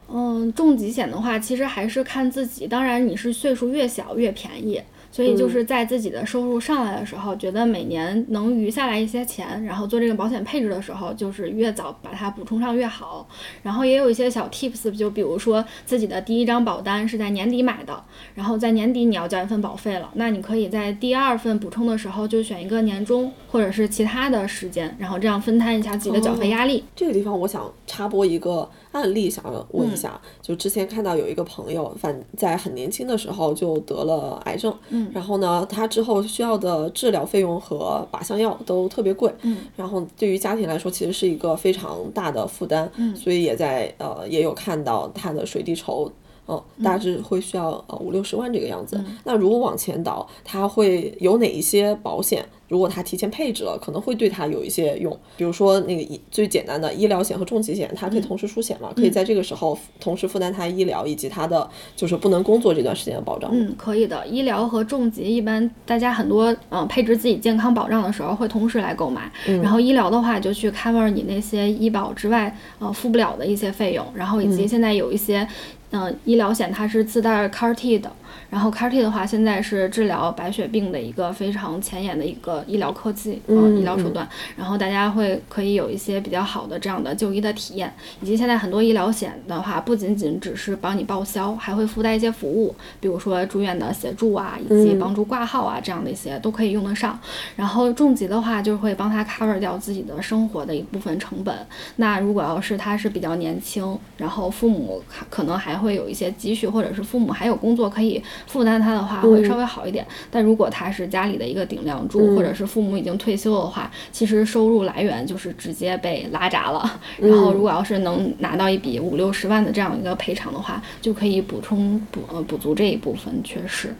[0.10, 2.67] 嗯，重疾险的话，其实还是看自己。
[2.67, 4.82] 当然，你是岁数越小越便宜。
[5.12, 13.28] 所以就是在自己的收入上来的时候，觉得每年能余下来一些钱，然后做这个保险配置的时候，就是越早把它补充上越好。
[13.63, 18.04] 然后也有一些小 tips，就比如说自己的第一张保单是在年底买的，
[18.36, 26.84] 然后在年底你要交一份保费了，那你可以在第二份补充的时候就选一个年终或者是其他的时间，然后这样分摊一下自己的缴费压力。
[26.96, 28.70] 这个地方我想插播一个。
[28.93, 46.12] 案例想要问一下，就之前看到有一个朋友，反在很年轻的时候就得了癌症，嗯，然后呢，他之后需要的治疗费用和靶向药都特别贵，嗯，然后对于家庭来说其实是一个非常大的负担，嗯，所以也在呃也有看到他的水滴筹。
[46.46, 48.98] 哦，大致会需要呃五六十万这个样子。
[49.26, 52.48] 那如果往前倒，它会有哪一些保险？
[52.68, 55.18] 如果他提前配置了，可能会对他有一些用。
[55.38, 58.92] 比如说那个最简单的医疗险和重疾险，它可以同时出险嘛？
[58.96, 63.50] 可以在这个时候同时负担他医疗以及他的就是不能工作这段时间的保障。
[63.54, 64.26] 嗯，可以的。
[64.28, 69.32] 医疗和重疾一般大家很多嗯配置自己健康保障的时候会同时来购买。
[69.46, 74.06] 然后医疗的话就去 cover 你那些医保之外呃付不了的一些费用。
[74.14, 75.48] 然后以及现在有一些。
[75.91, 78.12] 嗯，医疗险它是自带 CAR T 的，
[78.50, 97.17] 然后 CAR T 的话，现在是治疗白血病的一个非常前沿的一个医疗科技嗯医疗手段，然后大家会可以有一些比较好的这样的就医的体验，以及现在很多医疗险的话，不仅仅只是帮你报销，还会附带一些服务，比如说住院的协助啊，以及嗯帮助挂号啊这样的一些都可以用得上。
[97.56, 101.56] 然后重疾的话，就会帮他 cover 掉自己的生活的一部分成本。
[101.95, 110.06] 那如果要是他是比较年轻，然后父母可可能还会有一些积蓄，或者是父母还有工作可以负担他的话，会稍微好一点。
[110.32, 117.00] 但如果他是家里的一个顶梁柱，嗯或者是父母已经退休的话，其实收入来源就是直接被拉闸了。
[117.18, 123.94] 然后如果要是能拿到一笔五六十万的这样一个赔偿的话，就可以补充补呃补足这一部分缺失。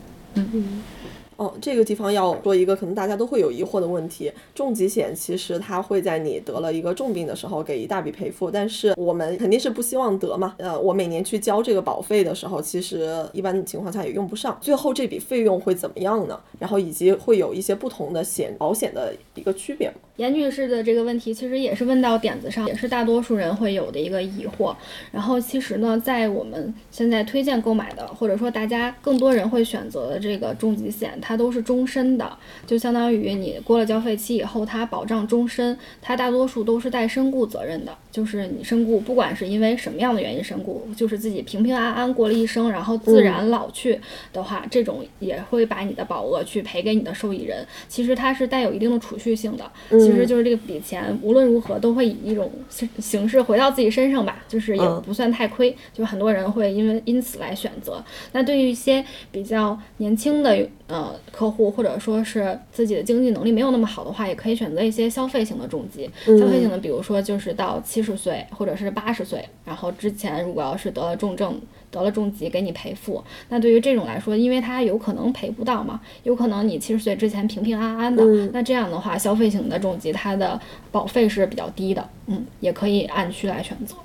[1.38, 10.56] 哦，这个地方要说一个可能大家都会有疑惑的问题：重疾险其实它会在你得了一个重病的时候给一大笔赔付，但是我们肯定是不希望得嘛。
[10.58, 16.40] 呃，我每年去交这个保费的时候，其实一般情况下也用不上，最后这笔费用会怎么样呢？
[16.58, 19.94] 然后以及会有一些不同的险保险的一个区别？
[20.16, 24.76] 严女士的这个问题其实也是问到点子上，也是大多数人会有的一个疑惑。
[25.12, 44.00] 然后其实呢，在我们现在推荐购买的，或者说大家更多人会选择的这个重疾险，它都是终身的，就相当于你过了交费期以后，它保障终身，它大多数都是带身故责任的，就是你身故，不管是因为什么样的原因身故，就是自己平平安安过了一生，然后自然老去
[44.34, 47.64] 的话，这种也会把你的保额去赔给你的受益人。
[47.88, 55.78] 其实它是带有一定的储蓄性的，其实就是这个笔钱无论如何都会以一种形形式回到自己身上吧，就是也嗯不算太亏。
[55.94, 58.04] 就很多人会因为因此来选择。
[58.32, 66.10] 那对于一些比较年轻的呃客户，或者说是自己的经济能力没有那么好的话，也可以选择一些消费型的重疾。
[66.26, 71.60] 消费型的，比如说就是到七十岁或者是八十岁，然后之前如果要是得了重症。
[71.90, 80.60] 得了重疾给你赔付，那对于这种来说，因为它有可能赔不到嘛，有可能你七十岁之前平平安安的，那这样的话，消费型的重疾它的
[80.92, 83.96] 保费是比较低的，嗯，也可以按需来选择。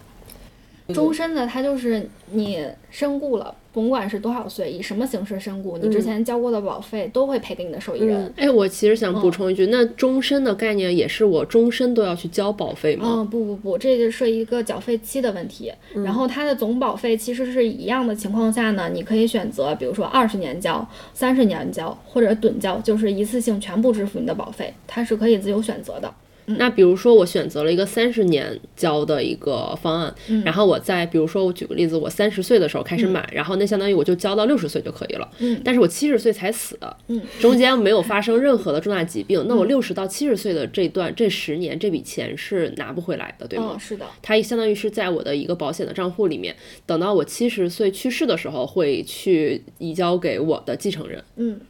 [0.93, 8.33] 终身的，它就是你身故了，甭管是多少岁，以什么形式身故，你之前交过的保费都会赔给你的受益人。
[8.37, 13.07] 哎，我其实想补充一句，那终身的概念也是我终身都要去交保费吗？
[13.09, 15.73] 嗯，不不不，这就是一个缴费期的问题。
[16.05, 26.13] 然后它的总保费其实是一样的情况下呢，你可以选择，比如说二十年交、三十年交或者趸交，就是一次性全部支付你的保费，它是可以自由选择的。
[26.47, 35.29] 那比如说我选择了一个三十年交的一个方案，然后我在比如说我举个例子，我三十岁的时候开始买，然后那相当于我就交到六十岁就可以了。
[35.39, 36.79] 嗯但是我七十岁才死，
[37.09, 43.73] 嗯，中间没有发生任何的重大疾病，那我六十到七十岁的这段这十年这笔钱是拿不回来的，对吗？
[43.75, 51.23] 嗯，是的，它相当于是在我的一个保险的账户里面，等到我七十岁去世的时候会去移交给我的继承人。
[51.37, 51.61] 嗯。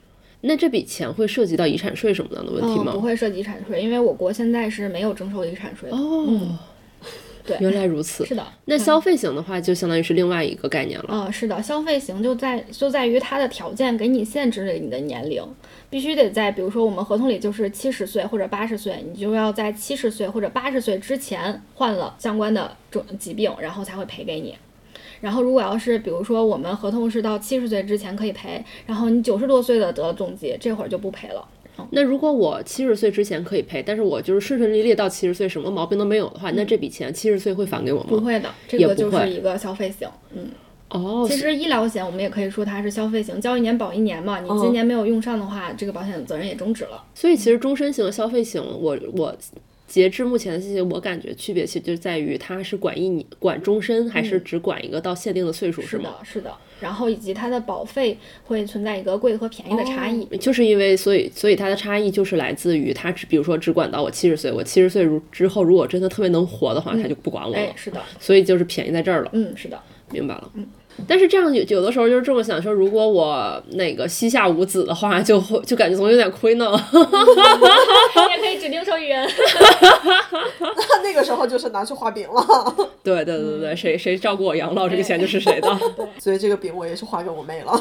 [0.42, 2.92] 那这笔钱会涉及到遗产税什么样的问题嗯，吗？
[2.92, 5.96] 不会涉及遗产税，因为我国现在是没有征收遗产税的。
[5.96, 6.58] 哦，
[7.46, 8.24] 对，原来如此。
[8.26, 8.46] 是的。
[8.64, 11.06] 那消费型的话，就相当于是另外一个概念了。
[11.10, 15.44] 嗯，是的，消费型就在就在于它的条件给你限制了你的年龄，
[15.88, 24.56] 必须得在比如说我们合同里就是七十岁或者八十岁，你就要在七十岁或者八十岁之前患了相关的种疾病，然后才会赔给你。
[25.22, 31.48] 然后如果要是比如说我们合同是到七十岁之前可以赔，然后你九十多岁的得了重疾，这会儿就不赔了。
[31.90, 38.06] 那如果我七十岁之前可以赔，但是我就是顺顺利利到七十岁，什么毛病都没有的话，那这笔钱七十岁会返给我吗？
[38.10, 40.06] 不会的，这个就是一个消费型。
[40.34, 40.50] 嗯，
[40.90, 44.40] 哦，其实医疗险我们也可以说它是消费型，交一年保一年嘛。
[44.40, 47.02] 你今年没有用上的话，这个保险责任也终止了。
[47.14, 49.34] 所以其实终身型和消费型，我我
[49.92, 56.04] 截至目前的信息，我感觉区别其实就在于它是管一年管终身，还是只管一个到限定的岁数，是吗？
[56.18, 56.50] 的，是的。
[56.80, 60.24] 然后以及它的保费会存在一个贵和便宜的差异。
[60.38, 67.58] 就是因为，所以，所以它的差异就是来自于它只，比如说只管到我七十岁，我七十岁如之后，如果真的特别能活的话，它就不管我了。
[67.58, 69.30] 哎，是的，所以就是便宜在这儿了。
[69.34, 69.78] 嗯，是的。
[70.10, 70.50] 明白了。
[70.54, 70.66] 嗯。
[71.08, 76.70] 但是这样有有的时候就是这么想说，如果我那个膝下无子的话，就会就感觉总有点亏呢。
[78.34, 79.28] 也可以指定受益人。
[80.60, 82.74] 那 那个时候就是拿去画饼了。
[83.02, 85.78] 对对对对，谁谁照顾我养老，这个钱就是谁的。
[86.18, 87.72] 所以这个饼我也是画给我妹了。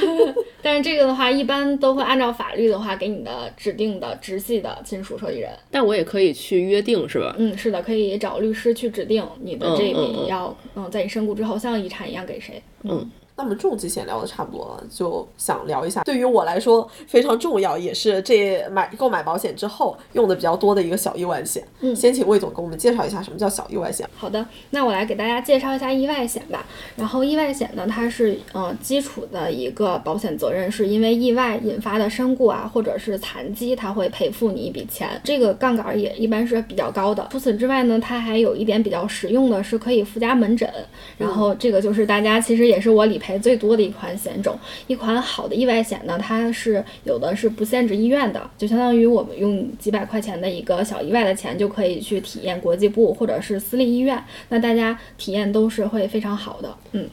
[0.62, 5.50] 但是这个的话，一般都会按照法律的话，给你的指定的直系的亲属受益人。
[5.70, 7.34] 但我也可以去约定，是吧？
[7.38, 12.62] 嗯，是的，可以找律师去指定你的这嗯嗯嗯笔要嗯在你身故之后像遗产一样给谁。
[12.84, 21.62] 嗯，那么重疾险聊的差不多了，就想聊一下，对于我来说非常重要，也是这买购买保险之后用的比较多的一个小意外险。
[21.78, 24.04] 嗯，先请魏总给我们介绍一下什么叫小意外险。
[24.16, 26.66] 好的，那我来给大家介绍一下意外险吧。
[26.96, 35.08] 然后意外险呢，它是呃基础的一个保险责任，是因为意外引发的身故啊，或者是残疾，它会赔付你一笔钱。
[35.22, 37.24] 这个杠杆也一般是比较高的。
[37.30, 40.68] 除此之外呢，它还有一点比较实用的是可以附加门诊。
[41.16, 43.27] 然后这个就是大家其实也是我理赔。
[43.28, 56.74] 赔最多的一款险种，一款好的意外险呢，它是有的是不限制医院的，就相当于我们用几百块钱的一个小意外的钱就可以去体验国际部或者是私立医院，那大家体验都是会非常好的。
[56.92, 57.06] 嗯，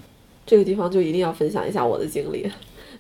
[0.46, 2.50] 这个地方就一定要分享一下我的经历。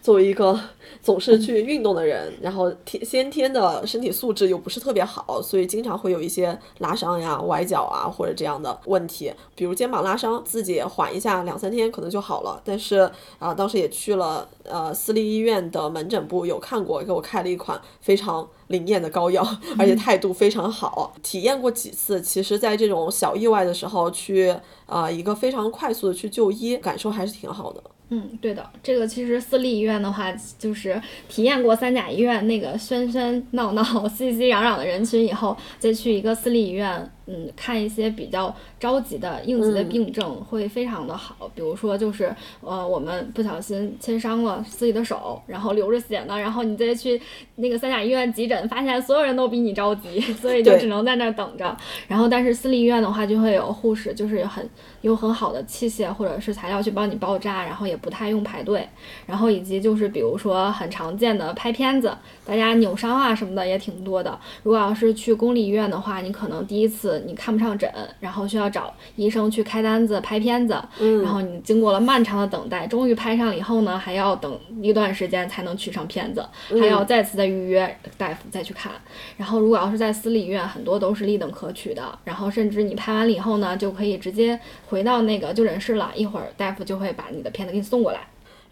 [0.05, 0.59] 作为一个
[1.01, 9.33] 总是去运动的人，然后天先天的身体素质又不是特别好，所以经常会有一些拉伤呀、崴脚啊或者这样的问题。
[9.55, 12.61] 比如肩膀拉伤，自己缓一下两三天可能就好了。
[12.63, 19.43] 但是啊，当时也去了呃私立医院的门诊部，有看过，给我开了一款非常灵验的膏药，
[19.79, 21.15] 而且态度非常好。
[21.23, 27.81] 体验过几次，其实在这种小意外的时候去啊一个非常快速的去就医，感受还是挺好的。
[28.09, 37.11] 嗯，对的，这个其实私立医院的话，就是体验过三甲医院那个喧喧闹闹、 熙熙攘攘的人群以后，再去一个私立医院。
[37.27, 47.19] 嗯，看一些比较着急的应急的病症会非常的好，比如说就是呃，我们不小心切伤了自己的手，然后流着血呢，然后你再去
[47.55, 51.75] 那个三甲医院急诊，发现所有人都比你着急， 所以就只能在那儿等着。
[52.07, 54.69] 然后但是私立医院的话，就会有护士，就是有很
[55.01, 58.87] 有很好的器械或者是材料去帮你包扎，然后也不太用排队。
[59.25, 62.15] 然后以及就是比如说很常见的拍片子，
[62.45, 64.39] 大家扭伤啊什么的也挺多的。
[64.61, 67.14] 如果要是去公立医院的话，你可能第一次。
[67.19, 67.89] 你看不上诊，
[68.19, 70.81] 然后需要找医生去开单子拍片子，
[71.23, 76.45] 然后你经过了漫长的等待，终于拍上了以后呢，还要等一段时间才能取上片子，
[76.79, 78.91] 还要再次的预约大夫再去看。
[79.37, 88.19] 然后如果要是在私立医院，很多都是立等可取的，然后甚至你拍完了以后呢，就可以直接回到那个就诊室了，一会儿大夫就会把你的片子给你送过来。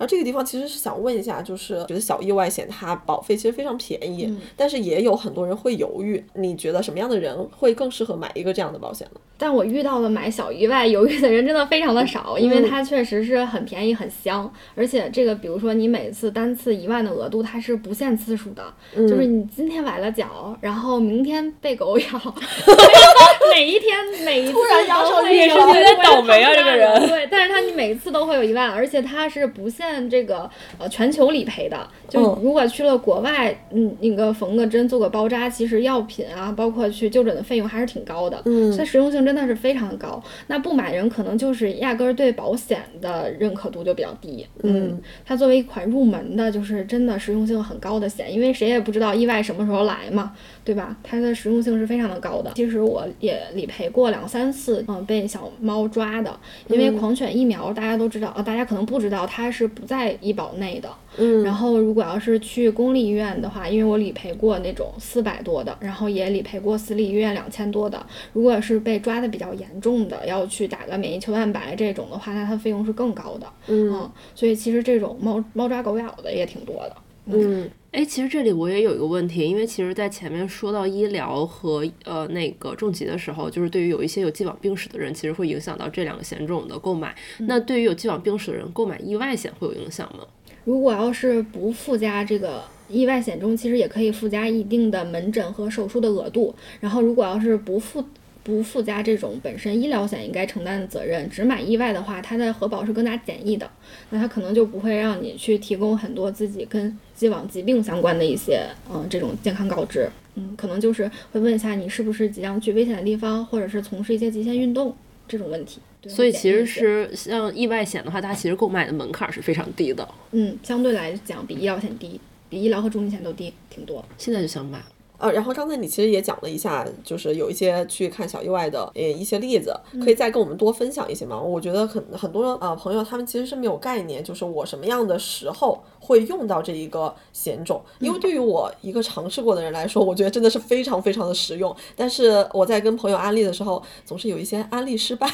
[0.03, 6.21] 然后这个地方其实是想问一下，就是觉得小意外险它保费其实非常便宜，但是也有很多人会犹豫。
[6.33, 9.21] 你觉得什么样的人会更适合买一个这样的保险呢？
[9.43, 18.63] 但我遇到了买小意外犹豫的人真的非常的少，因为它确实是很便宜很香，而且这个比如说你每次单次一万的额度，它是不限次数的，
[18.95, 22.05] 就是你今天崴了脚，然后明天被狗咬，
[23.53, 27.05] 每一天每一次突然腰受也是有点倒霉啊这个人。
[27.09, 29.83] 对，但是它你每一次都会有一万，而且它是不限。
[30.09, 40.23] 这个呃全球理赔的，就如果去了国外，嗯，那个缝个针做个包扎，其实药品啊，包括去就诊的费用还是挺高的，嗯，它实用性真的是非常高。
[40.47, 50.95] 那不买人可能就是压根儿对保险的认可度就比较低，嗯，它作为一款入门的，就是真的实用性很高的险，因为谁也不知道意外什么时候来嘛，对吧？
[51.03, 52.51] 它的实用性是非常的高的。
[52.55, 59.63] 其实我也理赔过两三次，嗯，被小猫抓的，因为狂犬疫苗大家都知道，呃，大家可能不知道它是。
[59.73, 68.05] 不在医保内的，嗯，然后如果要是去公立医院的话，因为我理赔过那种四百多的，然后也理赔过私立医院两千多的。
[68.34, 76.95] 如果是被抓的比较严重的，要去打个免疫球蛋白这种的话，那它费用是更高的，嗯，所以其实这种猫猫抓狗咬的也挺多的，
[77.26, 77.70] 嗯。
[77.93, 87.16] 哎，其实这里我也有一个问题，因为其实，在前面说到医疗和呃那个重疾的时候，就是对于有一些有既往病史的人，其实会影响到这两个险种的购买。
[87.41, 90.24] 那对于有既往病史的人购买意外险会有影响吗？
[90.66, 96.53] 如果要是不附加这个意外险中，其实也可以附加一定的门诊和手术的额度。
[96.80, 98.03] 然后，如果要是不附
[98.43, 103.70] 不附加这种本身医疗险应该承担的责任，只买意外的话，它的核保是更加简易的，
[104.09, 114.93] 那它可能就不会让你去提供很多自己跟既往疾病相关的一些嗯这种健康告知，嗯，可能就是会问一下你是不是即将去危险的地方，或者是从事一些极限运动。
[115.28, 115.80] 这种问题。
[116.07, 122.19] 所以其实是像意外险的话，它其实购买的门槛是非常低的，嗯，相对来讲比医疗险低，
[122.49, 124.03] 比医疗和重疾险都低挺多。
[124.17, 124.84] 现在就想买。
[125.24, 131.39] 呃，然后刚才你其实也讲了一下，就是有一些去看小意外的呃一些例子，可以再跟我们多分享一些吗？
[131.39, 141.74] 我觉得很很多呃朋友他们其实是没有概念，就是我什么样的时候会用到这一个险种，因为对于我一个尝试过的人来说，我觉得真的是非常非常的实用。
[141.95, 145.30] 但是我在跟朋友安利的时候，总是有一些安利失败。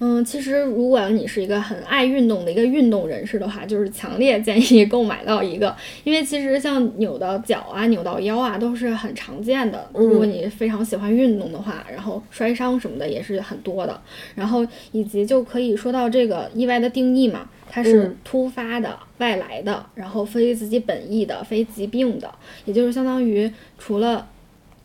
[0.00, 9.86] 嗯，其实如果你是一个很爱运动的一个运动人士的话，就是强烈建议购买到一个，因为其实像扭到脚啊、扭到腰啊都是很常见的。
[9.92, 14.00] 如果你非常喜欢运动的话，然后摔伤什么的也是很多的。
[14.34, 22.32] 然后以及就可以说到这个意外的定义嘛，它是突发的、外来的，然后非自己本意的、非疾病的，
[22.64, 24.26] 也就是相当于除了，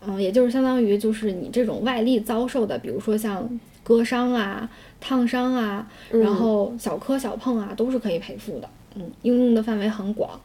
[0.05, 4.69] 嗯，也就是相当于就是你这种外力遭受的，比如说像割伤啊。
[4.97, 8.67] 烫伤啊，然后小磕小碰啊，都是可以赔付的。
[8.95, 10.39] 嗯，应用的范围很广。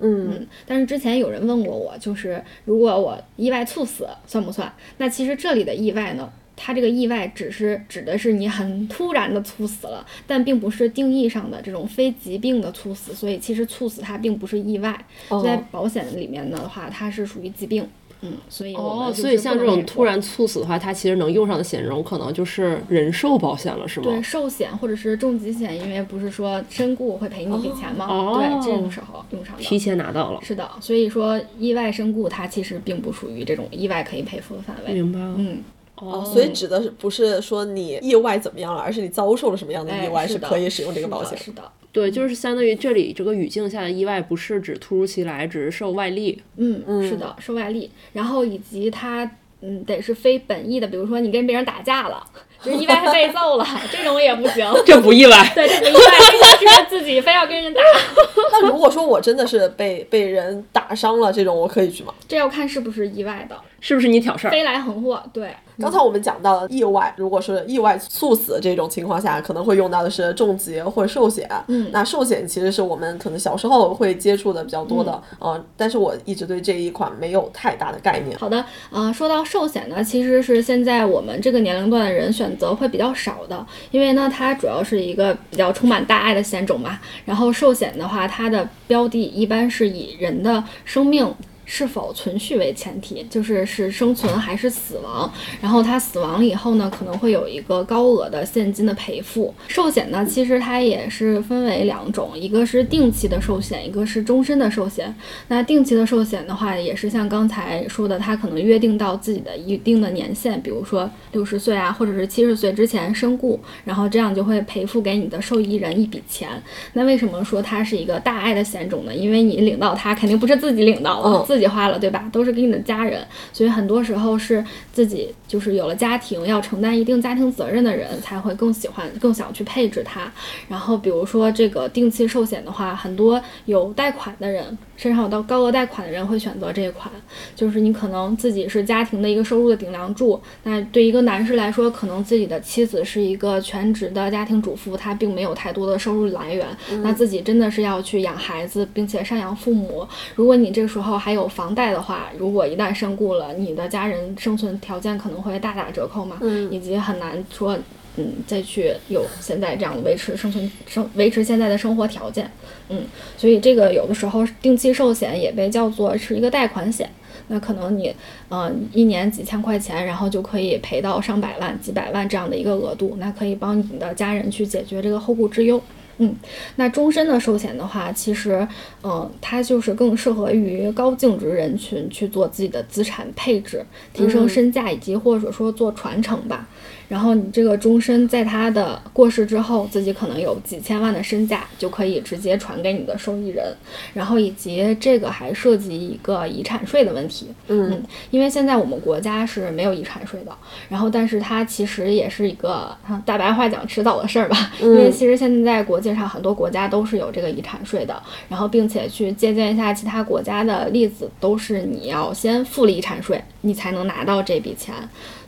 [0.00, 4.72] 嗯，但是之前有人问过我，就是如果我意外猝死算不算？
[4.98, 13.14] 那其实这里的意外呢，它这个意外只是指的是你很突然的猝死了，但并不是定义上的这种非疾病的猝死。
[13.14, 15.04] 所以其实猝死它并不是意外，
[15.42, 17.86] 在保险里面的话，它是属于疾病。
[18.22, 24.06] 嗯，所以哦，所以像这种突然猝死的话，它其实能用上的险种可能就是人寿保险了，是吗？
[24.06, 28.06] 对，寿险或者是重疾险，因为不是说身故会赔你一笔钱吗？
[28.06, 30.40] 哦，对，这种时候用上的，提前拿到了。
[30.42, 34.92] 是的，所以说意外身故它其实并不属于这种意外可以赔付的范围。
[34.92, 35.34] 明白了。
[35.38, 35.62] 嗯，
[36.00, 41.36] 哦，所以指的是不是说你意外怎么样了，而是你遭受了什么样的意外是可以使用这个保险？
[41.38, 41.62] 是的。
[41.92, 46.40] 对，就是相当于这里这个语境下的意外，不是指突如其来，只是受外力。
[46.56, 47.90] 嗯嗯，是的，受外力。
[48.12, 49.28] 然后以及它，
[49.60, 52.24] 嗯，得是非本意的，比如说你跟别人打架了，
[52.62, 54.64] 就是意外被揍了， 这种也不行。
[54.86, 55.52] 这不意外。
[55.52, 56.12] 对，这不意外，
[56.60, 57.80] 这个是自己非要跟人打。
[58.52, 62.14] 那如果说我真的是被被人打伤了，这种我可以去吗？
[62.28, 65.20] 这要看是不是意外的，是不是你挑事儿，飞来横祸。
[65.32, 65.50] 对。
[65.80, 71.48] 刚才我们讲到了意外，如果是意外猝死这种情况下，可能会用到的是重疾或者寿险。
[71.68, 78.38] 嗯，那寿险其实是我们可能小时候会接触的比较多的，呃，但是我一直对这一款没有太大的概念。
[78.38, 86.98] 好的，呃，说到寿险呢，其实是现在我们这个年龄段的人选择会比较少的，因为呢，它主要是一个比较充满大爱的险种嘛。
[87.24, 91.32] 然后寿险的话，它的标的一般是以人的生命。
[91.72, 95.32] 是否存续为前提，就是是生存还是死亡。
[95.60, 99.54] 然后他死亡了以后呢，可能会有一个高额的现金的赔付。
[99.68, 105.14] 寿险呢，其实它也是分为两种，一个是定期的寿险，一个是终身的寿险。
[105.46, 116.48] 那定期的寿险的话，也是像刚才说的，它可能约定到自己的一定的年限，比如说六十岁啊，或者是七十岁之前身故，然后这样就会赔付给你的受益人一笔钱。
[116.94, 119.14] 那为什么说它是一个大爱的险种呢？
[119.14, 122.26] 因为你领到它，肯定不是自己领到的，自计划了，对吧？
[122.32, 130.32] 都是给你的家人，所以很多时候是自己就是有了家庭，要承担一定家庭责任的人才会更喜欢、更想去配置它。
[130.68, 134.76] 然后比如说这个定期寿险的话，很多有贷款的人。
[135.00, 137.10] 身上有到高额贷款的人会选择这一款，
[137.56, 140.38] 就是你可能自己是家庭的一个收入的顶梁柱。
[140.64, 146.66] 那对一个男士来说，可能自己的妻子是一个全职的家庭主妇，她并没有太多的收入来源，
[147.02, 150.06] 那自己真的是要去养孩子，并且赡养父母。
[150.34, 156.36] 如果你这时候还有房贷的话，如果一旦身故了，你的家人生存条件可能会大打折扣嘛，
[156.70, 157.78] 以及很难说。
[158.20, 162.50] 嗯，再去有现在这样维持生存生维持现在的生活条件，
[162.90, 163.02] 嗯，
[163.38, 167.08] 所以这个有的时候定期寿险也被叫做是一个贷款险，
[167.48, 168.14] 那可能你
[168.50, 175.82] 嗯一年几千块钱，然后就可以赔到上百万、几百万这样的一个额度，那可以帮你的家人去解决这个后顾之忧，
[176.18, 176.34] 嗯，
[176.76, 178.66] 那终身的寿险的话，其实
[179.02, 186.68] 嗯它就是更适合于高净值人群去做自己的资产配置、提升身价以及或者说做传承吧。
[187.10, 193.66] 然后你这个终身在他的过世之后，自己可能有几千万的身价，就可以直接传给你的受益人。
[194.14, 198.00] 然后以及这个还涉及一个遗产税的问题，嗯，
[198.30, 200.52] 因为现在我们国家是没有遗产税的。
[200.88, 202.96] 然后，但是它其实也是一个
[203.26, 208.22] 大白话讲迟早的事儿吧，因为其实现在国际上很多国家都是有这个遗产税的。
[208.48, 214.94] 然后，并且去借鉴一下其他国家的例子，都是你要先付了遗产税，你才能拿到这笔钱。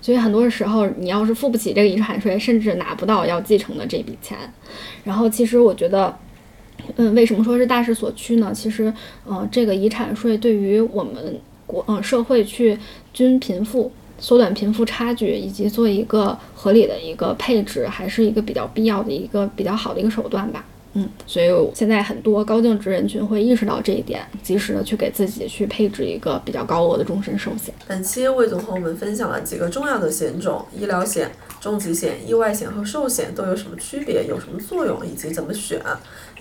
[0.02, 4.36] 所以很多时候，你要是付不起这个遗产税，甚至拿不到要继承的这笔钱。
[5.04, 6.14] 然后，其实我觉得，
[6.96, 8.52] 嗯，为什么说是大势所趋呢？
[8.52, 8.92] 其实，
[9.24, 12.76] 嗯，这个遗产税对于我们国嗯社会去
[13.14, 20.64] 均贫富、缩短贫富差距，以及做一个合理的一个配置，还是一个比较必要的一个比较好的一个手段吧。
[20.94, 27.74] 嗯，所以现在很多高净值人群会意识到这一点，及时的去给自己去配置一个比较高额的终身寿险。
[27.88, 31.30] 本期魏总和我们分享了几个重要的险种：医疗险、
[31.60, 35.80] 重疾险、意外险和寿险都有什么区别，有什么作用，以及怎么选。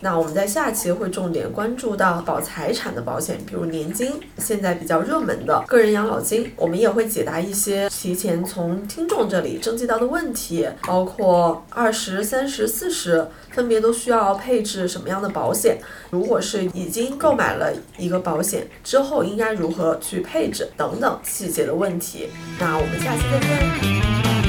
[0.01, 6.51] 那我们在下期会重点关注到保财产的保险，比如年金，现在比较热门的个人养老金。
[6.55, 15.77] 我们也会解答一些提前从听众这里征集到的问题，包括二十三十四十分别都需要配置什么样的保险。
[16.09, 22.29] 如果是已经购买了一个保险之后，应该如何去配置等等细节的问题。
[22.59, 24.40] 那我们下期再见。